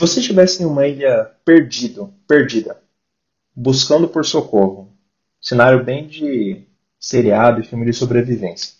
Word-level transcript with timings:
Se 0.00 0.06
você 0.06 0.20
estivesse 0.20 0.62
em 0.62 0.66
uma 0.66 0.86
ilha 0.86 1.30
perdido, 1.44 2.10
perdida, 2.26 2.80
buscando 3.54 4.08
por 4.08 4.24
socorro, 4.24 4.88
cenário 5.38 5.84
bem 5.84 6.06
de 6.06 6.64
seriado 6.98 7.60
e 7.60 7.64
filme 7.64 7.84
de 7.84 7.92
sobrevivência. 7.92 8.76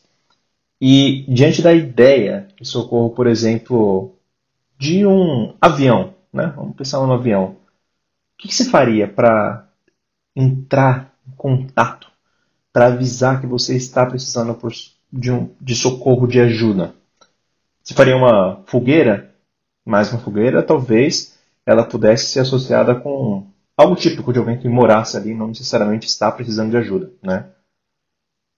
E 0.80 1.26
diante 1.28 1.60
da 1.60 1.74
ideia 1.74 2.48
de 2.58 2.66
socorro, 2.66 3.10
por 3.10 3.26
exemplo, 3.26 4.16
de 4.78 5.04
um 5.04 5.54
avião, 5.60 6.14
né? 6.32 6.54
Vamos 6.56 6.74
pensar 6.74 7.06
no 7.06 7.12
avião. 7.12 7.48
O 7.48 7.56
que, 8.38 8.48
que 8.48 8.54
se 8.54 8.70
faria 8.70 9.06
para 9.06 9.68
entrar 10.34 11.14
em 11.28 11.32
contato, 11.32 12.10
para 12.72 12.86
avisar 12.86 13.42
que 13.42 13.46
você 13.46 13.76
está 13.76 14.06
precisando 14.06 14.58
de, 15.12 15.30
um, 15.30 15.50
de 15.60 15.74
socorro, 15.74 16.26
de 16.26 16.40
ajuda? 16.40 16.94
Se 17.84 17.92
faria 17.92 18.16
uma 18.16 18.62
fogueira? 18.64 19.29
Mais 19.84 20.12
uma 20.12 20.20
fogueira, 20.20 20.62
talvez 20.62 21.38
ela 21.64 21.84
pudesse 21.84 22.26
ser 22.26 22.40
associada 22.40 22.94
com 22.94 23.46
algo 23.76 23.96
típico 23.96 24.32
de 24.32 24.38
alguém 24.38 24.58
que 24.58 24.68
morasse 24.68 25.16
ali, 25.16 25.34
não 25.34 25.48
necessariamente 25.48 26.06
está 26.06 26.30
precisando 26.30 26.70
de 26.70 26.76
ajuda, 26.76 27.12
né? 27.22 27.46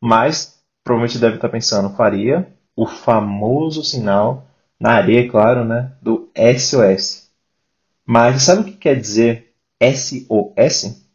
Mas 0.01 0.61
provavelmente 0.83 1.19
deve 1.19 1.37
estar 1.37 1.49
pensando, 1.49 1.95
faria 1.95 2.53
o 2.75 2.87
famoso 2.87 3.85
sinal 3.85 4.47
na 4.81 4.95
areia, 4.95 5.31
claro, 5.31 5.65
né, 5.65 5.93
do 6.03 6.29
SOS. 6.37 7.31
Mas 8.05 8.43
sabe 8.43 8.63
o 8.63 8.65
que 8.65 8.73
quer 8.73 8.99
dizer 8.99 9.55
SOS? 9.81 11.07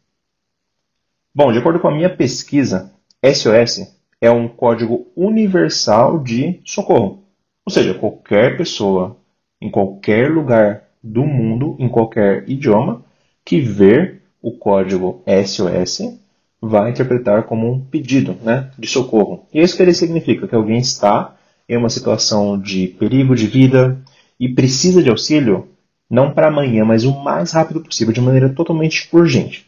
Bom, 1.34 1.52
de 1.52 1.58
acordo 1.58 1.78
com 1.78 1.88
a 1.88 1.94
minha 1.94 2.14
pesquisa, 2.14 2.92
SOS 3.22 3.94
é 4.20 4.30
um 4.30 4.48
código 4.48 5.06
universal 5.14 6.18
de 6.18 6.60
socorro. 6.64 7.24
Ou 7.66 7.72
seja, 7.72 7.94
qualquer 7.94 8.56
pessoa 8.56 9.18
em 9.60 9.70
qualquer 9.70 10.30
lugar 10.30 10.84
do 11.02 11.24
mundo, 11.24 11.76
em 11.78 11.88
qualquer 11.88 12.48
idioma, 12.48 13.02
que 13.44 13.60
ver 13.60 14.22
o 14.42 14.52
código 14.52 15.22
SOS 15.26 16.18
vai 16.60 16.90
interpretar 16.90 17.44
como 17.44 17.72
um 17.72 17.80
pedido 17.80 18.36
né, 18.42 18.70
de 18.78 18.88
socorro. 18.88 19.46
E 19.52 19.60
isso 19.60 19.76
que 19.76 19.82
ele 19.82 19.94
significa 19.94 20.46
que 20.46 20.54
alguém 20.54 20.78
está 20.78 21.36
em 21.68 21.76
uma 21.76 21.88
situação 21.88 22.58
de 22.58 22.88
perigo 22.88 23.34
de 23.34 23.46
vida 23.46 23.98
e 24.38 24.48
precisa 24.48 25.02
de 25.02 25.10
auxílio, 25.10 25.68
não 26.10 26.32
para 26.32 26.48
amanhã, 26.48 26.84
mas 26.84 27.04
o 27.04 27.12
mais 27.22 27.52
rápido 27.52 27.80
possível, 27.80 28.12
de 28.12 28.20
maneira 28.20 28.48
totalmente 28.48 29.08
urgente. 29.12 29.66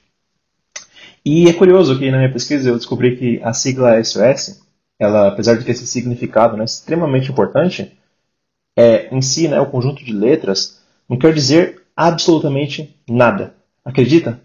E 1.25 1.49
é 1.49 1.53
curioso 1.53 1.99
que 1.99 2.11
na 2.11 2.17
minha 2.17 2.33
pesquisa 2.33 2.71
eu 2.71 2.77
descobri 2.77 3.17
que 3.17 3.41
a 3.43 3.53
sigla 3.53 4.03
SOS, 4.03 4.63
ela, 4.99 5.29
apesar 5.29 5.57
de 5.57 5.65
ter 5.65 5.73
esse 5.73 5.87
significado 5.87 6.57
né, 6.57 6.65
extremamente 6.65 7.31
importante, 7.31 7.93
é, 8.77 9.15
em 9.15 9.21
si, 9.21 9.49
né, 9.49 9.61
o 9.61 9.71
conjunto 9.71 10.05
de 10.05 10.13
letras, 10.13 10.81
não 11.09 11.19
quer 11.19 11.35
dizer 11.35 11.83
absolutamente 11.97 12.97
nada. 13.09 13.55
Acredita? 13.85 14.41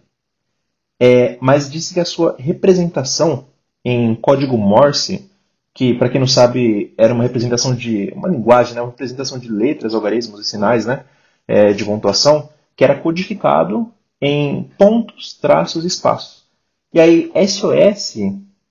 É, 1.00 1.38
mas 1.42 1.70
disse 1.70 1.94
que 1.94 2.00
a 2.00 2.06
sua 2.06 2.36
representação 2.40 3.48
em 3.84 4.16
código 4.16 4.58
Morse, 4.58 5.30
que 5.74 5.94
para 5.94 6.10
quem 6.10 6.20
não 6.20 6.28
sabe 6.28 6.94
era 6.98 7.14
uma 7.14 7.24
representação 7.24 7.76
de 7.76 8.12
uma 8.16 8.28
linguagem, 8.28 8.74
né, 8.74 8.82
uma 8.82 8.92
representação 8.92 9.38
de 9.38 9.50
letras, 9.50 9.94
algarismos 9.94 10.40
e 10.40 10.46
sinais, 10.46 10.86
né, 10.86 11.06
é, 11.48 11.74
de 11.74 11.86
pontuação, 11.86 12.50
que 12.76 12.84
era 12.84 13.00
codificado 13.00 13.92
em 14.22 14.64
pontos, 14.78 15.34
traços 15.34 15.84
e 15.84 15.88
espaços. 15.88 16.46
E 16.94 17.00
aí 17.00 17.32
SOS 17.48 18.16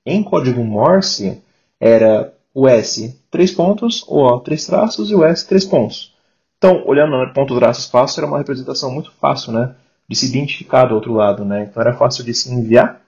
em 0.04 0.22
código 0.22 0.64
Morse 0.64 1.42
era 1.78 2.33
o 2.54 2.68
S 2.68 3.20
três 3.30 3.52
pontos, 3.52 4.04
o 4.06 4.22
O 4.22 4.40
três 4.40 4.64
traços 4.64 5.10
e 5.10 5.14
o 5.14 5.24
S 5.24 5.46
três 5.46 5.64
pontos. 5.64 6.14
Então, 6.56 6.82
olhando 6.86 7.18
no 7.18 7.32
ponto, 7.34 7.54
traço, 7.56 7.80
espaço, 7.80 8.18
era 8.18 8.26
uma 8.26 8.38
representação 8.38 8.90
muito 8.90 9.10
fácil, 9.20 9.52
né? 9.52 9.74
de 10.08 10.16
se 10.16 10.26
identificar 10.26 10.86
do 10.86 10.94
outro 10.94 11.12
lado, 11.12 11.44
né? 11.44 11.64
Então 11.64 11.80
era 11.80 11.94
fácil 11.94 12.24
de 12.24 12.34
se 12.34 12.52
enviar 12.52 13.00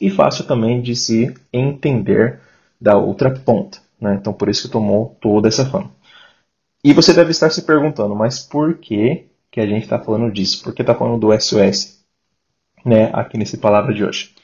e 0.00 0.10
fácil 0.10 0.44
também 0.44 0.82
de 0.82 0.94
se 0.94 1.34
entender 1.52 2.40
da 2.80 2.96
outra 2.96 3.30
ponta, 3.30 3.78
né? 4.00 4.14
Então 4.14 4.32
por 4.32 4.48
isso 4.48 4.62
que 4.62 4.72
tomou 4.72 5.16
toda 5.20 5.48
essa 5.48 5.64
fama. 5.66 5.90
E 6.84 6.92
você 6.92 7.12
deve 7.12 7.30
estar 7.30 7.50
se 7.50 7.62
perguntando, 7.62 8.14
mas 8.14 8.40
por 8.40 8.78
que 8.78 9.26
que 9.50 9.60
a 9.60 9.66
gente 9.66 9.84
está 9.84 9.98
falando 9.98 10.30
disso? 10.30 10.62
Por 10.62 10.74
que 10.74 10.82
está 10.82 10.94
falando 10.94 11.18
do 11.18 11.40
SOS, 11.40 12.04
né? 12.84 13.10
Aqui 13.12 13.38
nesse 13.38 13.56
palavra 13.56 13.94
de 13.94 14.04
hoje. 14.04 14.34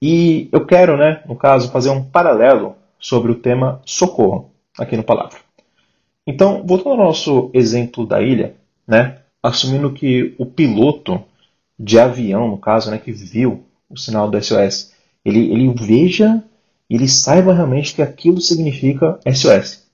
E 0.00 0.48
eu 0.50 0.66
quero, 0.66 0.96
né, 0.96 1.22
no 1.28 1.36
caso, 1.36 1.70
fazer 1.70 1.90
um 1.90 2.02
paralelo 2.02 2.74
sobre 3.02 3.32
o 3.32 3.34
tema 3.34 3.82
socorro 3.84 4.52
aqui 4.78 4.96
no 4.96 5.02
palavra. 5.02 5.36
Então, 6.24 6.64
voltando 6.64 6.92
ao 6.92 7.08
nosso 7.08 7.50
exemplo 7.52 8.06
da 8.06 8.22
ilha, 8.22 8.54
né? 8.86 9.18
assumindo 9.42 9.92
que 9.92 10.36
o 10.38 10.46
piloto 10.46 11.20
de 11.76 11.98
avião, 11.98 12.48
no 12.48 12.58
caso, 12.58 12.92
né, 12.92 12.98
que 12.98 13.10
viu 13.10 13.64
o 13.90 13.98
sinal 13.98 14.30
do 14.30 14.40
SOS, 14.40 14.92
ele, 15.24 15.50
ele 15.52 15.74
veja, 15.74 16.42
ele 16.88 17.08
saiba 17.08 17.52
realmente 17.52 17.94
que 17.94 18.02
aquilo 18.02 18.40
significa 18.40 19.18
SOS. 19.26 19.84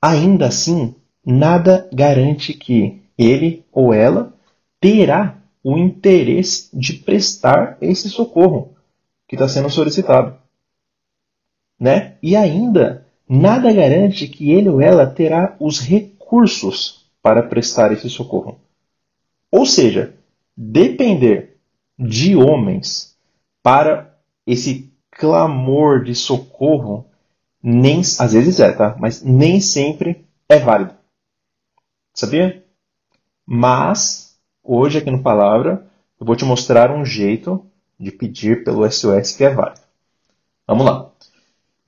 Ainda 0.00 0.46
assim, 0.46 0.94
nada 1.24 1.86
garante 1.92 2.54
que 2.54 3.02
ele 3.18 3.64
ou 3.70 3.92
ela 3.92 4.32
terá 4.80 5.36
o 5.62 5.76
interesse 5.76 6.68
de 6.72 6.94
prestar 6.94 7.76
esse 7.80 8.08
socorro 8.08 8.74
que 9.28 9.34
está 9.34 9.48
sendo 9.48 9.70
solicitado. 9.70 10.36
Né? 11.78 12.16
E 12.22 12.36
ainda, 12.36 13.06
nada 13.28 13.72
garante 13.72 14.28
que 14.28 14.52
ele 14.52 14.68
ou 14.68 14.80
ela 14.80 15.06
terá 15.06 15.56
os 15.58 15.80
recursos 15.80 17.10
para 17.22 17.42
prestar 17.42 17.92
esse 17.92 18.08
socorro. 18.08 18.60
Ou 19.50 19.64
seja, 19.64 20.14
depender 20.56 21.56
de 21.98 22.36
homens 22.36 23.16
para 23.62 24.18
esse 24.46 24.92
clamor 25.10 26.04
de 26.04 26.14
socorro, 26.14 27.06
nem 27.62 28.00
às 28.00 28.32
vezes 28.32 28.60
é, 28.60 28.72
tá? 28.72 28.96
Mas 28.98 29.22
nem 29.22 29.60
sempre 29.60 30.24
é 30.48 30.58
válido. 30.58 30.94
Sabia? 32.12 32.64
Mas 33.46 34.38
hoje 34.62 34.98
aqui 34.98 35.10
no 35.10 35.22
palavra 35.22 35.86
eu 36.20 36.26
vou 36.26 36.36
te 36.36 36.44
mostrar 36.44 36.90
um 36.90 37.04
jeito 37.04 37.64
de 37.98 38.10
pedir 38.10 38.64
pelo 38.64 38.88
SOS 38.90 39.32
que 39.32 39.44
é 39.44 39.50
válido. 39.50 39.80
Vamos 40.66 40.84
lá. 40.84 41.10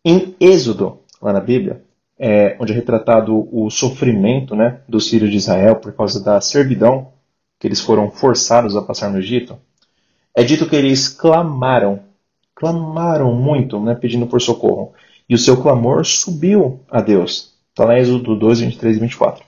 Em 0.08 0.36
Êxodo, 0.38 1.00
lá 1.20 1.32
na 1.32 1.40
Bíblia, 1.40 1.82
é, 2.16 2.56
onde 2.60 2.70
é 2.70 2.76
retratado 2.76 3.48
o 3.50 3.68
sofrimento 3.70 4.54
né, 4.54 4.78
dos 4.88 5.10
filhos 5.10 5.28
de 5.28 5.36
Israel 5.36 5.74
por 5.74 5.92
causa 5.94 6.22
da 6.22 6.40
servidão 6.40 7.08
que 7.58 7.66
eles 7.66 7.80
foram 7.80 8.08
forçados 8.08 8.76
a 8.76 8.82
passar 8.82 9.10
no 9.10 9.18
Egito, 9.18 9.58
é 10.32 10.44
dito 10.44 10.68
que 10.68 10.76
eles 10.76 11.08
clamaram, 11.08 12.04
clamaram 12.54 13.34
muito, 13.34 13.80
né, 13.80 13.96
pedindo 13.96 14.28
por 14.28 14.40
socorro. 14.40 14.92
E 15.28 15.34
o 15.34 15.38
seu 15.38 15.60
clamor 15.60 16.06
subiu 16.06 16.78
a 16.88 17.00
Deus. 17.00 17.56
Está 17.70 17.84
lá 17.84 17.98
em 17.98 18.02
Êxodo 18.02 18.36
2, 18.36 18.60
23 18.60 18.98
e 18.98 19.00
24. 19.00 19.44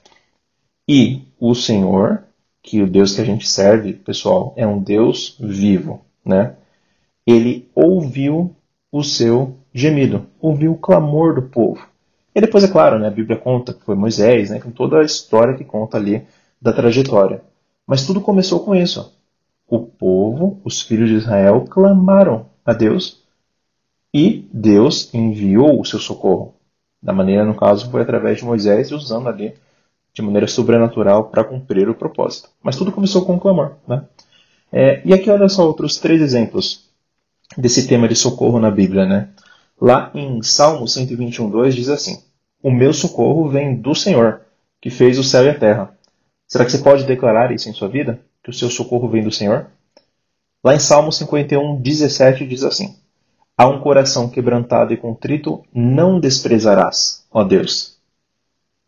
E 0.88 1.22
o 1.38 1.54
Senhor, 1.54 2.24
que 2.60 2.82
o 2.82 2.90
Deus 2.90 3.14
que 3.14 3.20
a 3.20 3.24
gente 3.24 3.48
serve, 3.48 3.92
pessoal, 3.92 4.54
é 4.56 4.66
um 4.66 4.82
Deus 4.82 5.36
vivo, 5.38 6.04
né? 6.24 6.56
Ele 7.24 7.68
ouviu 7.76 8.56
o 8.90 9.02
seu 9.02 9.56
gemido, 9.72 10.26
ouviu 10.40 10.72
o 10.72 10.78
clamor 10.78 11.34
do 11.34 11.42
povo. 11.42 11.86
E 12.34 12.40
depois, 12.40 12.64
é 12.64 12.68
claro, 12.68 12.98
né, 12.98 13.08
a 13.08 13.10
Bíblia 13.10 13.36
conta 13.36 13.74
que 13.74 13.84
foi 13.84 13.94
Moisés, 13.94 14.50
né, 14.50 14.60
com 14.60 14.70
toda 14.70 14.98
a 14.98 15.04
história 15.04 15.56
que 15.56 15.64
conta 15.64 15.96
ali 15.96 16.26
da 16.60 16.72
trajetória. 16.72 17.42
Mas 17.86 18.06
tudo 18.06 18.20
começou 18.20 18.60
com 18.60 18.74
isso. 18.74 19.12
O 19.68 19.80
povo, 19.80 20.60
os 20.64 20.80
filhos 20.82 21.08
de 21.08 21.16
Israel, 21.16 21.64
clamaram 21.68 22.46
a 22.64 22.72
Deus 22.72 23.22
e 24.14 24.48
Deus 24.52 25.12
enviou 25.12 25.80
o 25.80 25.84
seu 25.84 25.98
socorro. 25.98 26.54
Da 27.02 27.12
maneira, 27.12 27.44
no 27.44 27.54
caso, 27.54 27.90
foi 27.90 28.02
através 28.02 28.38
de 28.38 28.44
Moisés, 28.44 28.90
usando 28.90 29.28
ali 29.28 29.54
de 30.12 30.22
maneira 30.22 30.46
sobrenatural 30.46 31.24
para 31.24 31.44
cumprir 31.44 31.88
o 31.88 31.94
propósito. 31.94 32.48
Mas 32.62 32.76
tudo 32.76 32.90
começou 32.90 33.24
com 33.24 33.34
um 33.34 33.38
clamor. 33.38 33.76
Né? 33.86 34.04
É, 34.72 35.02
e 35.04 35.14
aqui 35.14 35.30
olha 35.30 35.48
só 35.48 35.66
outros 35.66 35.98
três 35.98 36.20
exemplos 36.20 36.87
desse 37.58 37.88
tema 37.88 38.06
de 38.06 38.14
socorro 38.14 38.60
na 38.60 38.70
Bíblia. 38.70 39.04
Né? 39.04 39.28
Lá 39.80 40.12
em 40.14 40.40
Salmo 40.42 40.84
121.2 40.84 41.72
diz 41.72 41.88
assim, 41.88 42.22
o 42.62 42.70
meu 42.70 42.92
socorro 42.92 43.48
vem 43.48 43.74
do 43.74 43.94
Senhor, 43.94 44.42
que 44.80 44.90
fez 44.90 45.18
o 45.18 45.24
céu 45.24 45.44
e 45.44 45.50
a 45.50 45.58
terra. 45.58 45.92
Será 46.46 46.64
que 46.64 46.70
você 46.70 46.78
pode 46.78 47.04
declarar 47.04 47.52
isso 47.52 47.68
em 47.68 47.72
sua 47.72 47.88
vida? 47.88 48.20
Que 48.42 48.50
o 48.50 48.52
seu 48.52 48.70
socorro 48.70 49.08
vem 49.08 49.24
do 49.24 49.32
Senhor? 49.32 49.66
Lá 50.62 50.74
em 50.74 50.78
Salmo 50.78 51.12
51, 51.12 51.80
17 51.80 52.46
diz 52.46 52.62
assim: 52.62 52.96
A 53.56 53.68
um 53.68 53.80
coração 53.80 54.28
quebrantado 54.28 54.92
e 54.92 54.96
contrito 54.96 55.62
não 55.72 56.18
desprezarás, 56.18 57.24
ó 57.30 57.44
Deus. 57.44 57.98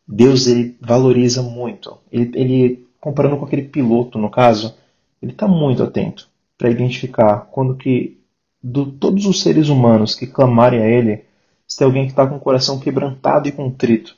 Deus 0.06 0.46
ele 0.46 0.76
valoriza 0.81 1.43
muito. 1.43 1.99
Ele, 2.11 2.31
ele 2.34 2.88
comparando 3.00 3.37
com 3.37 3.44
aquele 3.44 3.62
piloto, 3.62 4.19
no 4.19 4.31
caso, 4.31 4.75
ele 5.22 5.32
está 5.32 5.46
muito 5.46 5.82
atento 5.82 6.28
para 6.56 6.70
identificar 6.70 7.49
quando 7.50 7.76
que 7.76 8.19
de 8.62 8.93
todos 8.93 9.27
os 9.27 9.43
seres 9.43 9.69
humanos 9.69 10.15
que 10.15 10.27
clamarem 10.27 10.81
a 10.81 10.87
Ele, 10.87 11.25
se 11.67 11.79
tem 11.79 11.87
alguém 11.87 12.05
que 12.05 12.12
está 12.12 12.27
com 12.27 12.37
o 12.37 12.41
coração 12.41 12.79
quebrantado 12.79 13.49
e 13.49 13.53
contrito, 13.53 14.17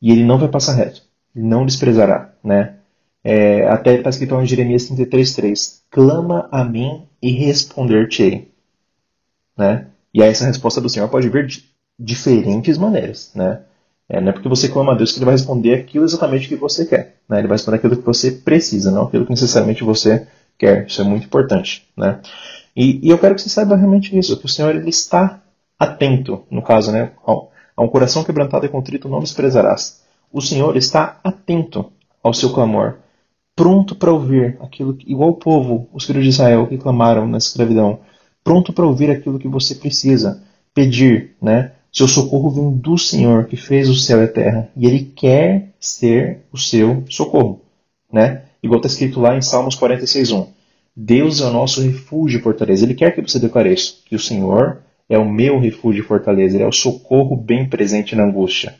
e 0.00 0.10
ele 0.10 0.24
não 0.24 0.38
vai 0.38 0.48
passar 0.48 0.74
reto, 0.74 1.02
ele 1.34 1.46
não 1.46 1.64
desprezará, 1.64 2.32
né? 2.42 2.76
É, 3.24 3.68
até 3.68 3.94
está 3.94 4.10
escrito 4.10 4.34
em 4.40 4.46
Jeremias 4.46 4.90
33,3: 4.90 5.82
Clama 5.90 6.48
a 6.50 6.64
mim 6.64 7.06
e 7.22 7.30
responder-te-ei. 7.30 8.50
Né? 9.56 9.86
E 10.12 10.22
aí 10.22 10.28
essa 10.28 10.46
resposta 10.46 10.80
do 10.80 10.88
Senhor 10.88 11.08
pode 11.08 11.28
vir 11.28 11.46
de 11.46 11.64
diferentes 11.98 12.76
maneiras. 12.76 13.30
Né? 13.34 13.60
É, 14.08 14.20
não 14.20 14.30
é 14.30 14.32
porque 14.32 14.48
você 14.48 14.68
clama 14.68 14.92
a 14.92 14.96
Deus 14.96 15.12
que 15.12 15.18
Ele 15.18 15.26
vai 15.26 15.34
responder 15.34 15.74
aquilo 15.74 16.04
exatamente 16.04 16.48
que 16.48 16.56
você 16.56 16.84
quer. 16.84 17.18
Né? 17.28 17.38
Ele 17.38 17.48
vai 17.48 17.56
responder 17.56 17.76
aquilo 17.76 17.96
que 17.96 18.04
você 18.04 18.32
precisa, 18.32 18.90
não 18.90 19.04
aquilo 19.04 19.24
que 19.24 19.30
necessariamente 19.30 19.84
você 19.84 20.26
quer. 20.58 20.86
Isso 20.86 21.00
é 21.00 21.04
muito 21.04 21.26
importante. 21.26 21.88
Né? 21.96 22.18
E, 22.74 23.06
e 23.06 23.10
eu 23.10 23.18
quero 23.18 23.34
que 23.34 23.42
você 23.42 23.48
saiba 23.48 23.76
realmente 23.76 24.16
isso, 24.16 24.36
que 24.38 24.46
o 24.46 24.48
Senhor 24.48 24.74
ele 24.74 24.88
está 24.88 25.42
atento, 25.78 26.44
no 26.50 26.62
caso, 26.62 26.92
né? 26.92 27.12
A 27.76 27.82
um 27.82 27.88
coração 27.88 28.24
quebrantado 28.24 28.64
e 28.64 28.68
contrito 28.68 29.08
não 29.08 29.20
desprezarás. 29.20 30.02
O 30.32 30.40
Senhor 30.40 30.76
está 30.76 31.20
atento 31.22 31.92
ao 32.22 32.32
seu 32.32 32.50
clamor, 32.50 32.98
pronto 33.54 33.94
para 33.94 34.12
ouvir 34.12 34.56
aquilo 34.60 34.94
que, 34.94 35.10
igual 35.10 35.30
o 35.30 35.36
povo, 35.36 35.88
os 35.92 36.04
filhos 36.04 36.22
de 36.22 36.30
Israel 36.30 36.66
que 36.66 36.78
clamaram 36.78 37.26
na 37.26 37.38
escravidão, 37.38 38.00
pronto 38.42 38.72
para 38.72 38.86
ouvir 38.86 39.10
aquilo 39.10 39.38
que 39.38 39.48
você 39.48 39.74
precisa 39.74 40.42
pedir, 40.74 41.36
né? 41.40 41.72
Seu 41.92 42.08
socorro 42.08 42.50
vem 42.50 42.70
do 42.70 42.96
Senhor 42.96 43.44
que 43.44 43.56
fez 43.56 43.90
o 43.90 43.94
céu 43.94 44.22
e 44.22 44.24
a 44.24 44.28
terra, 44.28 44.68
e 44.74 44.86
ele 44.86 45.12
quer 45.14 45.74
ser 45.78 46.46
o 46.50 46.56
seu 46.56 47.04
socorro, 47.10 47.60
né? 48.10 48.44
Igual 48.62 48.78
está 48.78 48.86
escrito 48.88 49.20
lá 49.20 49.36
em 49.36 49.42
Salmos 49.42 49.76
46:1. 49.76 50.46
Deus 50.94 51.40
é 51.40 51.44
o 51.46 51.52
nosso 51.52 51.82
refúgio 51.82 52.38
e 52.38 52.42
fortaleza. 52.42 52.84
Ele 52.84 52.94
quer 52.94 53.14
que 53.14 53.22
você 53.22 53.38
declare 53.38 53.72
isso, 53.72 54.02
que 54.04 54.14
o 54.14 54.18
Senhor 54.18 54.82
é 55.08 55.18
o 55.18 55.28
meu 55.28 55.58
refúgio 55.58 56.02
e 56.02 56.06
fortaleza, 56.06 56.56
ele 56.56 56.64
é 56.64 56.68
o 56.68 56.72
socorro 56.72 57.36
bem 57.36 57.68
presente 57.68 58.14
na 58.14 58.24
angústia. 58.24 58.74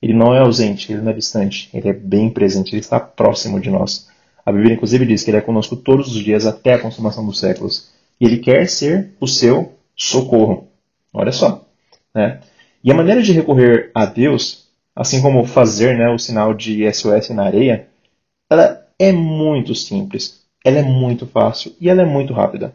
Ele 0.00 0.12
não 0.12 0.34
é 0.34 0.40
ausente, 0.40 0.92
ele 0.92 1.00
não 1.00 1.10
é 1.10 1.14
distante, 1.14 1.70
ele 1.72 1.88
é 1.88 1.92
bem 1.92 2.30
presente, 2.30 2.72
ele 2.72 2.80
está 2.80 3.00
próximo 3.00 3.60
de 3.60 3.70
nós. 3.70 4.08
A 4.44 4.52
Bíblia, 4.52 4.74
inclusive, 4.74 5.04
diz 5.04 5.24
que 5.24 5.30
ele 5.30 5.38
é 5.38 5.40
conosco 5.40 5.74
todos 5.74 6.14
os 6.14 6.22
dias 6.22 6.46
até 6.46 6.74
a 6.74 6.78
consumação 6.78 7.26
dos 7.26 7.40
séculos. 7.40 7.90
E 8.20 8.24
ele 8.24 8.38
quer 8.38 8.68
ser 8.68 9.10
o 9.20 9.26
seu 9.26 9.72
socorro. 9.96 10.68
Olha 11.12 11.32
só. 11.32 11.66
Né? 12.14 12.40
E 12.84 12.92
a 12.92 12.94
maneira 12.94 13.22
de 13.22 13.32
recorrer 13.32 13.90
a 13.94 14.06
Deus, 14.06 14.68
assim 14.94 15.20
como 15.20 15.44
fazer 15.44 15.96
né, 15.96 16.08
o 16.08 16.18
sinal 16.18 16.54
de 16.54 16.90
SOS 16.92 17.30
na 17.30 17.44
areia, 17.44 17.88
ela 18.48 18.86
é 18.98 19.10
muito 19.12 19.74
simples, 19.74 20.45
ela 20.66 20.80
é 20.80 20.82
muito 20.82 21.26
fácil 21.26 21.72
e 21.80 21.88
ela 21.88 22.02
é 22.02 22.04
muito 22.04 22.34
rápida. 22.34 22.74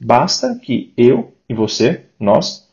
Basta 0.00 0.54
que 0.54 0.92
eu 0.96 1.32
e 1.48 1.52
você, 1.52 2.04
nós, 2.18 2.68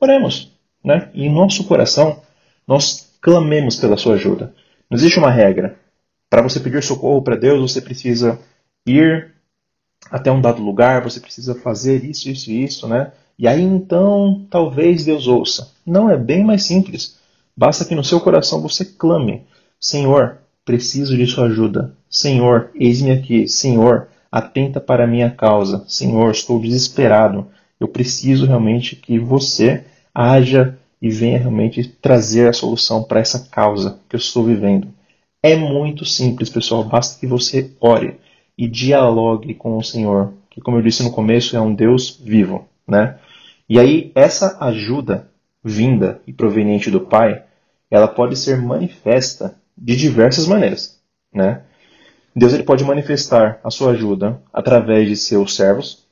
oremos. 0.00 0.50
Né? 0.82 1.10
E 1.12 1.26
em 1.26 1.30
nosso 1.30 1.64
coração, 1.64 2.22
nós 2.66 3.10
clamemos 3.20 3.76
pela 3.76 3.98
sua 3.98 4.14
ajuda. 4.14 4.54
Não 4.88 4.96
existe 4.96 5.18
uma 5.18 5.30
regra. 5.30 5.78
Para 6.30 6.40
você 6.40 6.58
pedir 6.58 6.82
socorro 6.82 7.20
para 7.20 7.36
Deus, 7.36 7.60
você 7.60 7.78
precisa 7.82 8.40
ir 8.86 9.34
até 10.10 10.32
um 10.32 10.40
dado 10.40 10.62
lugar, 10.62 11.02
você 11.02 11.20
precisa 11.20 11.54
fazer 11.54 12.02
isso, 12.02 12.30
isso 12.30 12.50
e 12.50 12.64
isso, 12.64 12.88
né? 12.88 13.12
E 13.38 13.46
aí 13.46 13.60
então, 13.60 14.46
talvez 14.48 15.04
Deus 15.04 15.26
ouça. 15.26 15.72
Não, 15.84 16.08
é 16.08 16.16
bem 16.16 16.42
mais 16.42 16.64
simples. 16.64 17.18
Basta 17.54 17.84
que 17.84 17.94
no 17.94 18.02
seu 18.02 18.18
coração 18.18 18.62
você 18.62 18.82
clame: 18.82 19.44
Senhor, 19.78 20.38
preciso 20.66 21.16
de 21.16 21.26
sua 21.26 21.46
ajuda. 21.46 21.96
Senhor, 22.10 22.70
eis-me 22.74 23.12
aqui. 23.12 23.48
Senhor, 23.48 24.08
atenta 24.30 24.80
para 24.80 25.06
minha 25.06 25.30
causa. 25.30 25.84
Senhor, 25.86 26.32
estou 26.32 26.60
desesperado. 26.60 27.46
Eu 27.80 27.86
preciso 27.86 28.44
realmente 28.44 28.96
que 28.96 29.18
você 29.18 29.84
haja 30.12 30.76
e 31.00 31.08
venha 31.08 31.38
realmente 31.38 31.86
trazer 31.88 32.48
a 32.48 32.52
solução 32.52 33.04
para 33.04 33.20
essa 33.20 33.48
causa 33.48 34.00
que 34.08 34.16
eu 34.16 34.18
estou 34.18 34.44
vivendo. 34.44 34.88
É 35.40 35.54
muito 35.54 36.04
simples, 36.04 36.50
pessoal. 36.50 36.82
Basta 36.82 37.20
que 37.20 37.26
você 37.26 37.70
ore 37.80 38.16
e 38.58 38.66
dialogue 38.66 39.54
com 39.54 39.76
o 39.76 39.84
Senhor, 39.84 40.32
que, 40.50 40.60
como 40.60 40.78
eu 40.78 40.82
disse 40.82 41.04
no 41.04 41.12
começo, 41.12 41.56
é 41.56 41.60
um 41.60 41.74
Deus 41.74 42.20
vivo, 42.22 42.66
né? 42.88 43.18
E 43.68 43.78
aí 43.78 44.10
essa 44.14 44.56
ajuda 44.64 45.30
vinda 45.62 46.20
e 46.26 46.32
proveniente 46.32 46.90
do 46.90 47.00
Pai, 47.00 47.42
ela 47.90 48.08
pode 48.08 48.36
ser 48.36 48.56
manifesta 48.60 49.54
de 49.76 49.96
diversas 49.96 50.46
maneiras, 50.46 51.00
né? 51.32 51.62
Deus 52.34 52.52
ele 52.52 52.64
pode 52.64 52.84
manifestar 52.84 53.60
a 53.64 53.70
sua 53.70 53.92
ajuda 53.92 54.40
através 54.52 55.08
de 55.08 55.16
seus 55.16 55.54
servos, 55.54 56.06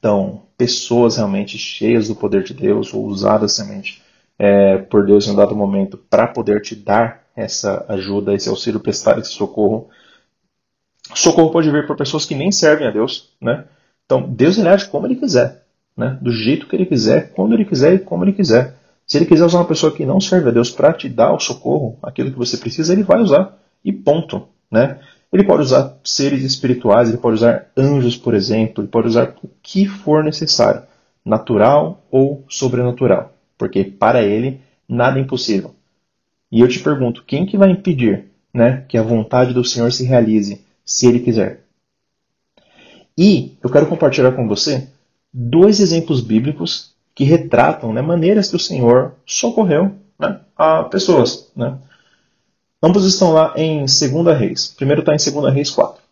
então, 0.00 0.42
pessoas 0.56 1.16
realmente 1.16 1.58
cheias 1.58 2.08
do 2.08 2.16
poder 2.16 2.42
de 2.42 2.54
Deus, 2.54 2.92
ou 2.94 3.06
usadas 3.06 3.58
realmente 3.58 4.02
é, 4.38 4.78
por 4.78 5.04
Deus 5.04 5.26
em 5.26 5.32
um 5.32 5.36
dado 5.36 5.54
momento 5.54 5.98
para 5.98 6.26
poder 6.26 6.62
te 6.62 6.74
dar 6.74 7.22
essa 7.36 7.84
ajuda, 7.86 8.34
esse 8.34 8.48
auxílio, 8.48 8.80
prestar 8.80 9.18
esse 9.18 9.32
socorro. 9.32 9.90
Socorro 11.14 11.50
pode 11.50 11.70
vir 11.70 11.86
por 11.86 11.96
pessoas 11.96 12.24
que 12.24 12.34
nem 12.34 12.50
servem 12.50 12.88
a 12.88 12.90
Deus, 12.90 13.34
né? 13.40 13.66
Então, 14.06 14.22
Deus 14.22 14.56
ele 14.56 14.68
age 14.68 14.88
como 14.88 15.06
ele 15.06 15.16
quiser, 15.16 15.64
né? 15.94 16.18
Do 16.20 16.32
jeito 16.32 16.66
que 16.66 16.74
ele 16.74 16.86
quiser, 16.86 17.32
quando 17.32 17.52
ele 17.54 17.66
quiser 17.66 17.94
e 17.94 17.98
como 17.98 18.24
ele 18.24 18.32
quiser. 18.32 18.76
Se 19.10 19.18
ele 19.18 19.26
quiser 19.26 19.44
usar 19.44 19.58
uma 19.58 19.66
pessoa 19.66 19.90
que 19.90 20.06
não 20.06 20.20
serve 20.20 20.50
a 20.50 20.52
Deus 20.52 20.70
para 20.70 20.92
te 20.92 21.08
dar 21.08 21.32
o 21.32 21.40
socorro, 21.40 21.98
aquilo 22.00 22.30
que 22.30 22.38
você 22.38 22.56
precisa, 22.56 22.92
ele 22.92 23.02
vai 23.02 23.20
usar. 23.20 23.58
E 23.84 23.92
ponto, 23.92 24.46
né? 24.70 25.00
Ele 25.32 25.42
pode 25.42 25.62
usar 25.62 25.98
seres 26.04 26.44
espirituais, 26.44 27.08
ele 27.08 27.18
pode 27.18 27.34
usar 27.34 27.66
anjos, 27.76 28.16
por 28.16 28.34
exemplo, 28.34 28.84
ele 28.84 28.90
pode 28.90 29.08
usar 29.08 29.34
o 29.42 29.50
que 29.60 29.84
for 29.84 30.22
necessário, 30.22 30.84
natural 31.24 32.06
ou 32.08 32.44
sobrenatural, 32.48 33.34
porque 33.58 33.82
para 33.82 34.22
ele 34.22 34.60
nada 34.88 35.18
é 35.18 35.22
impossível. 35.22 35.74
E 36.50 36.60
eu 36.60 36.68
te 36.68 36.78
pergunto, 36.78 37.24
quem 37.26 37.44
que 37.44 37.58
vai 37.58 37.70
impedir 37.70 38.26
né, 38.54 38.84
que 38.88 38.96
a 38.96 39.02
vontade 39.02 39.52
do 39.52 39.64
Senhor 39.64 39.90
se 39.90 40.04
realize, 40.04 40.64
se 40.84 41.08
ele 41.08 41.18
quiser? 41.18 41.64
E 43.18 43.58
eu 43.60 43.70
quero 43.70 43.88
compartilhar 43.88 44.30
com 44.32 44.46
você 44.46 44.88
dois 45.32 45.80
exemplos 45.80 46.20
bíblicos 46.20 46.94
que 47.20 47.24
retratam 47.24 47.92
né, 47.92 48.00
maneiras 48.00 48.48
que 48.48 48.56
o 48.56 48.58
Senhor 48.58 49.12
socorreu 49.26 49.94
né, 50.18 50.40
a 50.56 50.84
pessoas. 50.84 51.52
Né? 51.54 51.76
Ambos 52.82 53.04
estão 53.04 53.34
lá 53.34 53.52
em 53.58 53.80
2 53.80 54.38
Reis. 54.38 54.68
Primeiro 54.68 55.02
está 55.02 55.12
em 55.12 55.32
2 55.40 55.52
Reis 55.52 55.70
4. 55.70 56.02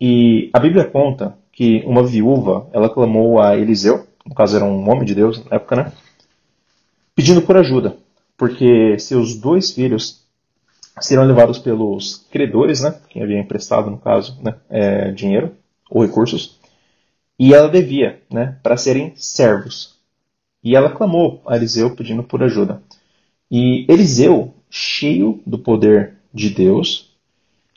E 0.00 0.48
a 0.52 0.60
Bíblia 0.60 0.84
conta 0.84 1.36
que 1.50 1.82
uma 1.84 2.04
viúva, 2.04 2.68
ela 2.72 2.88
clamou 2.88 3.42
a 3.42 3.56
Eliseu, 3.56 4.06
no 4.24 4.32
caso 4.32 4.54
era 4.54 4.64
um 4.64 4.88
homem 4.88 5.04
de 5.04 5.16
Deus 5.16 5.44
na 5.46 5.56
época, 5.56 5.74
né? 5.74 5.92
Pedindo 7.12 7.42
por 7.42 7.56
ajuda, 7.56 7.96
porque 8.38 9.00
seus 9.00 9.34
dois 9.34 9.72
filhos 9.72 10.24
seriam 11.00 11.26
levados 11.26 11.58
pelos 11.58 12.24
credores, 12.30 12.82
né? 12.82 12.94
Quem 13.08 13.20
havia 13.20 13.40
emprestado, 13.40 13.90
no 13.90 13.98
caso, 13.98 14.38
né? 14.40 14.54
É, 14.70 15.10
dinheiro 15.10 15.56
ou 15.90 16.06
recursos. 16.06 16.56
E 17.36 17.52
ela 17.52 17.68
devia, 17.68 18.22
né? 18.30 18.60
Para 18.62 18.76
serem 18.76 19.12
servos. 19.16 19.98
E 20.62 20.76
ela 20.76 20.90
clamou 20.90 21.42
a 21.46 21.56
Eliseu 21.56 21.94
pedindo 21.94 22.22
por 22.22 22.42
ajuda. 22.42 22.82
E 23.50 23.84
Eliseu, 23.88 24.54
cheio 24.70 25.42
do 25.46 25.58
poder 25.58 26.14
de 26.32 26.50
Deus, 26.50 27.14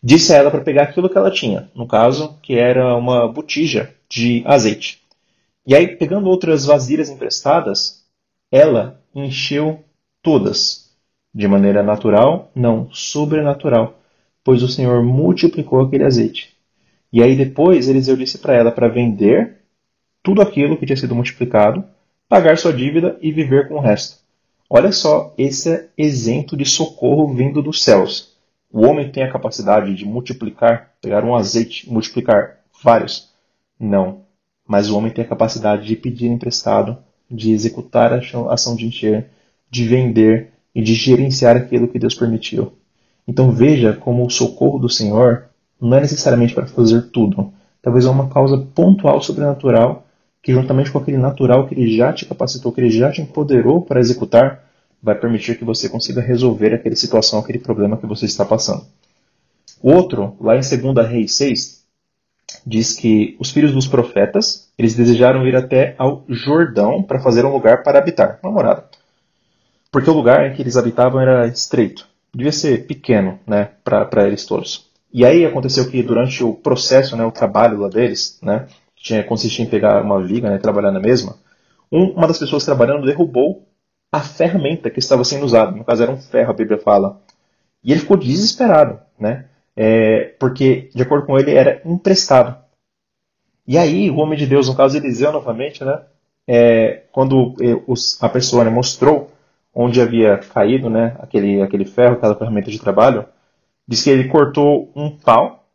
disse 0.03 0.33
a 0.33 0.37
ela 0.37 0.51
para 0.51 0.61
pegar 0.61 0.83
aquilo 0.83 1.09
que 1.09 1.17
ela 1.17 1.31
tinha, 1.31 1.69
no 1.73 1.87
caso, 1.87 2.37
que 2.41 2.55
era 2.55 2.95
uma 2.95 3.27
botija 3.27 3.93
de 4.09 4.43
azeite. 4.45 5.01
E 5.65 5.73
aí, 5.73 5.95
pegando 5.95 6.29
outras 6.29 6.65
vasilhas 6.65 7.09
emprestadas, 7.09 8.03
ela 8.51 9.01
encheu 9.15 9.83
todas, 10.21 10.91
de 11.33 11.47
maneira 11.47 11.81
natural, 11.81 12.51
não 12.53 12.89
sobrenatural, 12.91 13.99
pois 14.43 14.61
o 14.61 14.67
Senhor 14.67 15.01
multiplicou 15.01 15.81
aquele 15.81 16.03
azeite. 16.03 16.53
E 17.11 17.21
aí 17.21 17.35
depois 17.35 17.87
Eliseu 17.87 18.15
disse 18.17 18.37
para 18.37 18.55
ela 18.55 18.71
para 18.71 18.87
vender 18.87 19.59
tudo 20.21 20.41
aquilo 20.41 20.77
que 20.77 20.85
tinha 20.85 20.97
sido 20.97 21.15
multiplicado, 21.15 21.83
pagar 22.33 22.57
sua 22.57 22.73
dívida 22.73 23.15
e 23.21 23.31
viver 23.31 23.67
com 23.67 23.75
o 23.75 23.79
resto. 23.79 24.17
Olha 24.67 24.91
só 24.91 25.35
esse 25.37 25.87
exemplo 25.95 26.57
de 26.57 26.65
socorro 26.65 27.31
vindo 27.31 27.61
dos 27.61 27.83
céus. 27.83 28.33
O 28.71 28.87
homem 28.87 29.11
tem 29.11 29.21
a 29.21 29.31
capacidade 29.31 29.93
de 29.93 30.03
multiplicar, 30.03 30.93
pegar 30.99 31.23
um 31.23 31.35
azeite 31.35 31.87
multiplicar 31.87 32.57
vários? 32.83 33.29
Não. 33.79 34.21
Mas 34.67 34.89
o 34.89 34.97
homem 34.97 35.11
tem 35.11 35.23
a 35.23 35.27
capacidade 35.27 35.85
de 35.85 35.95
pedir 35.95 36.25
emprestado, 36.25 36.97
de 37.29 37.51
executar 37.51 38.11
a 38.11 38.21
ação 38.51 38.75
de 38.75 38.87
encher, 38.87 39.29
de 39.69 39.85
vender 39.85 40.53
e 40.73 40.81
de 40.81 40.95
gerenciar 40.95 41.55
aquilo 41.55 41.87
que 41.87 41.99
Deus 41.99 42.15
permitiu. 42.15 42.73
Então 43.27 43.51
veja 43.51 43.93
como 43.93 44.25
o 44.25 44.31
socorro 44.31 44.79
do 44.79 44.89
Senhor 44.89 45.49
não 45.79 45.97
é 45.97 46.01
necessariamente 46.01 46.55
para 46.55 46.65
fazer 46.65 47.11
tudo. 47.11 47.53
Talvez 47.79 48.05
é 48.05 48.09
uma 48.09 48.27
causa 48.27 48.57
pontual 48.57 49.21
sobrenatural 49.21 50.02
que 50.43 50.51
juntamente 50.51 50.91
com 50.91 50.99
aquele 50.99 51.17
natural 51.17 51.65
que 51.65 51.73
ele 51.73 51.95
já 51.95 52.11
te 52.11 52.25
capacitou, 52.25 52.73
que 52.73 52.81
ele 52.81 52.91
já 52.91 53.09
te 53.09 53.21
empoderou 53.21 53.81
para 53.81 54.01
executar, 54.01 54.69
vai 55.01 55.15
permitir 55.15 55.57
que 55.57 55.63
você 55.63 55.87
consiga 55.87 56.21
resolver 56.21 56.73
aquela 56.73 56.95
situação, 56.97 57.39
aquele 57.39 57.59
problema 57.59 57.95
que 57.95 58.05
você 58.05 58.25
está 58.25 58.43
passando. 58.43 58.85
O 59.81 59.91
outro, 59.91 60.35
lá 60.41 60.55
em 60.55 60.59
2 60.59 61.07
Reis 61.07 61.35
6, 61.35 61.83
diz 62.65 62.93
que 62.93 63.37
os 63.39 63.51
filhos 63.51 63.71
dos 63.71 63.87
profetas, 63.87 64.69
eles 64.77 64.95
desejaram 64.95 65.47
ir 65.47 65.55
até 65.55 65.95
ao 65.97 66.25
Jordão 66.27 67.01
para 67.01 67.21
fazer 67.21 67.45
um 67.45 67.51
lugar 67.51 67.81
para 67.81 67.99
habitar, 67.99 68.39
uma 68.43 68.51
morada. 68.51 68.85
Porque 69.91 70.09
o 70.09 70.13
lugar 70.13 70.45
em 70.45 70.53
que 70.53 70.61
eles 70.61 70.75
habitavam 70.75 71.21
era 71.21 71.47
estreito, 71.47 72.07
devia 72.33 72.51
ser 72.51 72.85
pequeno, 72.85 73.39
né, 73.47 73.69
para 73.83 74.27
eles 74.27 74.45
todos. 74.45 74.89
E 75.13 75.23
aí 75.23 75.45
aconteceu 75.45 75.89
que 75.89 76.01
durante 76.03 76.43
o 76.43 76.53
processo, 76.53 77.15
né, 77.15 77.23
o 77.23 77.31
trabalho 77.31 77.79
lá 77.79 77.87
deles, 77.87 78.39
né, 78.41 78.67
tinha, 79.03 79.21
consistia 79.21 79.65
em 79.65 79.69
pegar 79.69 80.01
uma 80.01 80.23
viga 80.23 80.49
né, 80.49 80.55
e 80.55 80.59
trabalhar 80.59 80.91
na 80.91 80.99
mesma, 80.99 81.35
um, 81.91 82.11
uma 82.11 82.25
das 82.25 82.39
pessoas 82.39 82.63
trabalhando 82.63 83.05
derrubou 83.05 83.67
a 84.09 84.21
ferramenta 84.21 84.89
que 84.89 84.99
estava 84.99 85.23
sendo 85.25 85.45
usada. 85.45 85.71
No 85.71 85.83
caso 85.83 86.03
era 86.03 86.11
um 86.11 86.17
ferro, 86.17 86.51
a 86.51 86.55
Bíblia 86.55 86.79
fala. 86.79 87.21
E 87.83 87.91
ele 87.91 87.99
ficou 87.99 88.15
desesperado, 88.15 88.99
né? 89.19 89.45
É, 89.75 90.35
porque, 90.39 90.89
de 90.95 91.01
acordo 91.03 91.25
com 91.25 91.37
ele, 91.37 91.51
era 91.51 91.81
emprestado. 91.83 92.57
E 93.67 93.77
aí, 93.77 94.09
o 94.09 94.17
homem 94.17 94.37
de 94.37 94.47
Deus, 94.47 94.69
no 94.69 94.75
caso 94.75 94.95
Eliseu 94.95 95.31
novamente, 95.31 95.83
né? 95.83 96.01
É, 96.47 97.03
quando 97.11 97.55
a 98.21 98.29
pessoa 98.29 98.63
né, 98.63 98.69
mostrou 98.69 99.31
onde 99.73 100.01
havia 100.01 100.37
caído 100.37 100.89
né, 100.89 101.15
aquele, 101.19 101.61
aquele 101.61 101.85
ferro, 101.85 102.15
aquela 102.15 102.35
ferramenta 102.35 102.69
de 102.69 102.79
trabalho, 102.79 103.25
diz 103.87 104.03
que 104.03 104.09
ele 104.09 104.27
cortou 104.27 104.91
um 104.95 105.09
pau, 105.09 105.65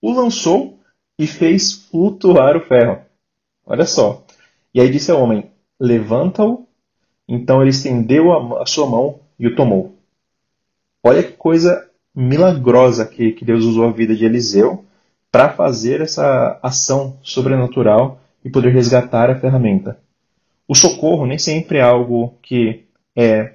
o 0.00 0.12
lançou 0.12 0.81
e 1.18 1.26
fez 1.26 1.72
flutuar 1.90 2.56
o 2.56 2.60
ferro. 2.60 2.98
Olha 3.64 3.86
só. 3.86 4.24
E 4.74 4.80
aí 4.80 4.90
disse 4.90 5.10
ao 5.10 5.22
homem: 5.22 5.50
Levanta-o. 5.78 6.66
Então 7.28 7.60
ele 7.60 7.70
estendeu 7.70 8.32
a, 8.32 8.62
a, 8.62 8.66
sua 8.66 8.86
mão 8.86 9.20
e 9.38 9.46
o 9.46 9.54
tomou. 9.54 9.96
Olha 11.02 11.22
que 11.22 11.32
coisa 11.32 11.88
milagrosa 12.14 13.06
que, 13.06 13.32
que 13.32 13.44
Deus 13.44 13.64
usou 13.64 13.86
a 13.86 13.92
vida 13.92 14.14
de 14.14 14.24
Eliseu 14.24 14.84
para 15.30 15.48
fazer 15.48 16.00
essa 16.00 16.58
ação 16.62 17.16
sobrenatural 17.22 18.20
e 18.44 18.50
poder 18.50 18.72
resgatar 18.72 19.30
a 19.30 19.38
ferramenta. 19.38 19.98
O 20.68 20.74
socorro 20.74 21.26
nem 21.26 21.38
sempre 21.38 21.78
é 21.78 21.82
algo 21.82 22.34
que 22.42 22.84
é 23.16 23.54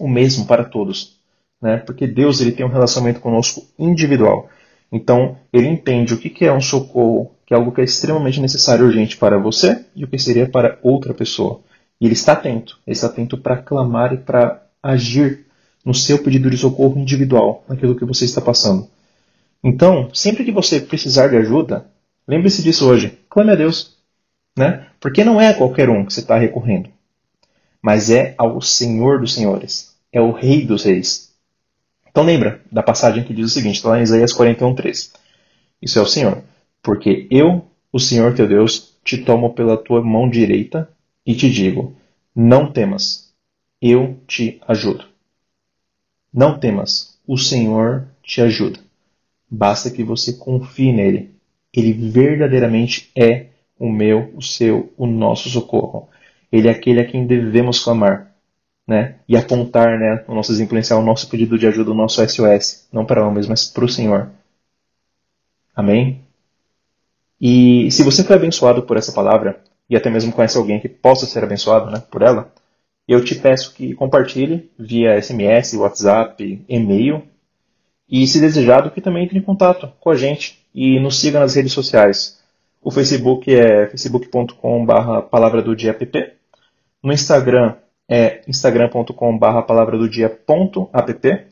o 0.00 0.08
mesmo 0.08 0.46
para 0.46 0.64
todos, 0.64 1.20
né? 1.60 1.78
Porque 1.78 2.06
Deus 2.06 2.40
ele 2.40 2.52
tem 2.52 2.64
um 2.64 2.70
relacionamento 2.70 3.20
conosco 3.20 3.62
individual. 3.78 4.48
Então 4.90 5.36
ele 5.52 5.68
entende 5.68 6.14
o 6.14 6.18
que 6.18 6.44
é 6.44 6.52
um 6.52 6.60
socorro, 6.60 7.32
que 7.44 7.54
é 7.54 7.56
algo 7.56 7.72
que 7.72 7.80
é 7.80 7.84
extremamente 7.84 8.40
necessário 8.40 8.84
e 8.84 8.88
urgente 8.88 9.16
para 9.16 9.38
você 9.38 9.84
e 9.94 10.04
o 10.04 10.08
que 10.08 10.18
seria 10.18 10.48
para 10.48 10.78
outra 10.82 11.12
pessoa. 11.12 11.60
E 12.00 12.06
ele 12.06 12.14
está 12.14 12.32
atento, 12.32 12.78
ele 12.86 12.94
está 12.94 13.06
atento 13.06 13.38
para 13.38 13.56
clamar 13.56 14.12
e 14.12 14.18
para 14.18 14.62
agir 14.82 15.46
no 15.84 15.94
seu 15.94 16.18
pedido 16.18 16.50
de 16.50 16.58
socorro 16.58 16.98
individual, 16.98 17.64
naquilo 17.68 17.94
que 17.94 18.04
você 18.04 18.24
está 18.24 18.40
passando. 18.40 18.88
Então, 19.62 20.08
sempre 20.12 20.44
que 20.44 20.52
você 20.52 20.80
precisar 20.80 21.28
de 21.28 21.36
ajuda, 21.36 21.86
lembre-se 22.26 22.62
disso 22.62 22.88
hoje. 22.88 23.18
Clame 23.28 23.52
a 23.52 23.54
Deus. 23.54 23.96
Né? 24.56 24.86
Porque 25.00 25.24
não 25.24 25.40
é 25.40 25.48
a 25.48 25.54
qualquer 25.54 25.88
um 25.88 26.04
que 26.04 26.12
você 26.12 26.20
está 26.20 26.36
recorrendo 26.36 26.90
mas 27.86 28.10
é 28.10 28.34
ao 28.36 28.60
Senhor 28.60 29.20
dos 29.20 29.32
Senhores, 29.32 29.94
é 30.12 30.20
o 30.20 30.32
Rei 30.32 30.66
dos 30.66 30.82
Reis. 30.82 31.25
Então 32.16 32.24
lembra 32.24 32.62
da 32.72 32.82
passagem 32.82 33.24
que 33.24 33.34
diz 33.34 33.44
o 33.44 33.50
seguinte, 33.50 33.74
está 33.74 33.90
lá 33.90 34.00
em 34.00 34.02
Isaías 34.02 34.32
41:3. 34.32 35.12
Isso 35.82 35.98
é 35.98 36.02
o 36.02 36.06
Senhor, 36.06 36.42
porque 36.82 37.26
eu, 37.30 37.66
o 37.92 38.00
Senhor 38.00 38.34
teu 38.34 38.48
Deus, 38.48 38.96
te 39.04 39.18
tomo 39.18 39.52
pela 39.52 39.76
tua 39.76 40.02
mão 40.02 40.26
direita 40.26 40.88
e 41.26 41.34
te 41.34 41.50
digo: 41.50 41.94
não 42.34 42.72
temas, 42.72 43.34
eu 43.82 44.18
te 44.26 44.58
ajudo. 44.66 45.04
Não 46.32 46.58
temas, 46.58 47.18
o 47.26 47.36
Senhor 47.36 48.08
te 48.22 48.40
ajuda. 48.40 48.80
Basta 49.50 49.90
que 49.90 50.02
você 50.02 50.32
confie 50.32 50.94
nele. 50.94 51.34
Ele 51.70 51.92
verdadeiramente 51.92 53.10
é 53.14 53.48
o 53.78 53.92
meu, 53.92 54.32
o 54.34 54.40
seu, 54.40 54.90
o 54.96 55.06
nosso 55.06 55.50
socorro. 55.50 56.08
Ele 56.50 56.66
é 56.66 56.70
aquele 56.70 56.98
a 56.98 57.04
quem 57.04 57.26
devemos 57.26 57.84
clamar, 57.84 58.25
né? 58.86 59.16
E 59.28 59.36
apontar, 59.36 59.98
né, 59.98 60.24
o 60.28 60.34
nosso 60.34 60.52
inicial, 60.52 61.00
o 61.00 61.04
nosso 61.04 61.28
pedido 61.28 61.58
de 61.58 61.66
ajuda, 61.66 61.90
o 61.90 61.94
nosso 61.94 62.26
SOS, 62.26 62.86
não 62.92 63.04
para 63.04 63.26
homens, 63.26 63.46
mas 63.48 63.66
para 63.66 63.84
o 63.84 63.88
Senhor. 63.88 64.30
Amém? 65.74 66.22
E 67.40 67.90
se 67.90 68.02
você 68.02 68.22
foi 68.22 68.36
abençoado 68.36 68.82
por 68.82 68.96
essa 68.96 69.12
palavra, 69.12 69.60
e 69.90 69.96
até 69.96 70.08
mesmo 70.08 70.32
conhece 70.32 70.56
alguém 70.56 70.80
que 70.80 70.88
possa 70.88 71.26
ser 71.26 71.42
abençoado 71.42 71.90
né, 71.90 72.02
por 72.10 72.22
ela, 72.22 72.50
eu 73.06 73.24
te 73.24 73.34
peço 73.34 73.74
que 73.74 73.94
compartilhe 73.94 74.70
via 74.78 75.20
SMS, 75.20 75.74
WhatsApp, 75.74 76.64
e-mail, 76.68 77.22
e 78.08 78.26
se 78.26 78.40
desejado 78.40 78.90
que 78.90 79.00
também 79.00 79.24
entre 79.24 79.38
em 79.38 79.42
contato 79.42 79.92
com 80.00 80.10
a 80.10 80.16
gente 80.16 80.64
e 80.74 80.98
nos 81.00 81.18
siga 81.18 81.40
nas 81.40 81.54
redes 81.54 81.72
sociais. 81.72 82.40
O 82.80 82.90
Facebook 82.90 83.52
é 83.52 83.88
facebook.com.br 83.88 85.22
palavra 85.30 85.60
do 85.60 85.74
dia 85.74 85.90
app. 85.90 86.32
No 87.02 87.12
Instagram 87.12 87.74
é 88.08 88.40
instagram.com.br 88.48 89.62
palavra 89.66 89.98
do 89.98 90.08
dia.app. 90.08 91.46